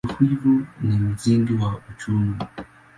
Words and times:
Uvuvi 0.09 0.65
ni 0.85 0.97
msingi 0.97 1.53
wa 1.53 1.79
uchumi. 1.89 2.35